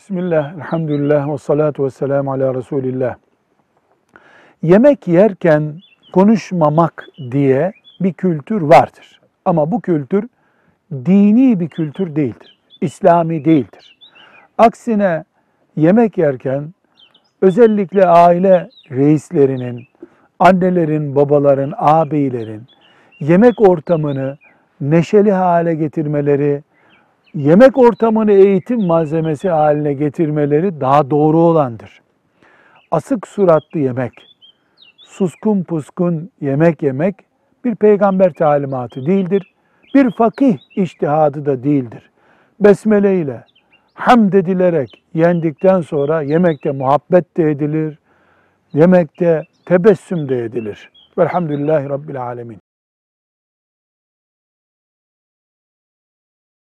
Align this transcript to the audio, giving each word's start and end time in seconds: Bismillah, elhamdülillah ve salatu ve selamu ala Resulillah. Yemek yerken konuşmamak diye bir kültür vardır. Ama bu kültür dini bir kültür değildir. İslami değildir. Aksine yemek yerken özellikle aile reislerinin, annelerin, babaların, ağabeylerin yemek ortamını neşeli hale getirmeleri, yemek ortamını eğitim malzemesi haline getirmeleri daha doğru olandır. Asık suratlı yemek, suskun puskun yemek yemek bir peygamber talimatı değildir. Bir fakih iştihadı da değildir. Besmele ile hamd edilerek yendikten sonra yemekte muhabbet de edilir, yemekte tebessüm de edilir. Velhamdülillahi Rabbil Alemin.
Bismillah, 0.00 0.54
elhamdülillah 0.54 1.32
ve 1.32 1.38
salatu 1.38 1.84
ve 1.84 1.90
selamu 1.90 2.32
ala 2.32 2.54
Resulillah. 2.54 3.14
Yemek 4.62 5.08
yerken 5.08 5.74
konuşmamak 6.12 7.06
diye 7.30 7.72
bir 8.00 8.12
kültür 8.12 8.62
vardır. 8.62 9.20
Ama 9.44 9.70
bu 9.70 9.80
kültür 9.80 10.28
dini 10.92 11.60
bir 11.60 11.68
kültür 11.68 12.16
değildir. 12.16 12.58
İslami 12.80 13.44
değildir. 13.44 13.98
Aksine 14.58 15.24
yemek 15.76 16.18
yerken 16.18 16.74
özellikle 17.42 18.06
aile 18.06 18.68
reislerinin, 18.90 19.86
annelerin, 20.38 21.16
babaların, 21.16 21.72
ağabeylerin 21.76 22.62
yemek 23.20 23.60
ortamını 23.60 24.38
neşeli 24.80 25.32
hale 25.32 25.74
getirmeleri, 25.74 26.62
yemek 27.34 27.78
ortamını 27.78 28.32
eğitim 28.32 28.86
malzemesi 28.86 29.48
haline 29.48 29.92
getirmeleri 29.92 30.80
daha 30.80 31.10
doğru 31.10 31.38
olandır. 31.38 32.00
Asık 32.90 33.28
suratlı 33.28 33.80
yemek, 33.80 34.12
suskun 34.98 35.62
puskun 35.62 36.30
yemek 36.40 36.82
yemek 36.82 37.14
bir 37.64 37.74
peygamber 37.74 38.32
talimatı 38.32 39.06
değildir. 39.06 39.54
Bir 39.94 40.10
fakih 40.10 40.58
iştihadı 40.76 41.46
da 41.46 41.62
değildir. 41.62 42.10
Besmele 42.60 43.20
ile 43.20 43.44
hamd 43.94 44.32
edilerek 44.32 45.04
yendikten 45.14 45.80
sonra 45.80 46.22
yemekte 46.22 46.70
muhabbet 46.70 47.36
de 47.36 47.50
edilir, 47.50 47.98
yemekte 48.72 49.42
tebessüm 49.66 50.28
de 50.28 50.44
edilir. 50.44 50.90
Velhamdülillahi 51.18 51.88
Rabbil 51.88 52.22
Alemin. 52.22 52.58